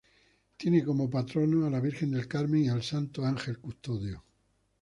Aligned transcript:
Tiene 0.57 0.83
como 0.83 1.11
patronos 1.11 1.67
a 1.67 1.69
la 1.69 1.79
Virgen 1.79 2.09
del 2.09 2.27
Carmen 2.27 2.63
y 2.65 2.69
al 2.69 2.81
Santo 2.81 3.23
Ángel 3.23 3.59
Custodio. 3.59 4.23